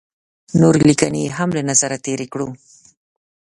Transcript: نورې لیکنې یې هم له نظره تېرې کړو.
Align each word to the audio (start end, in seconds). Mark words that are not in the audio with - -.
نورې 0.61 0.81
لیکنې 0.89 1.19
یې 1.25 1.35
هم 1.37 1.49
له 1.57 1.61
نظره 1.69 1.97
تېرې 2.05 2.27
کړو. 2.33 2.47